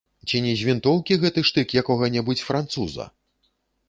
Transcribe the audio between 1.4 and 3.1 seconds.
штык якога-небудзь француза?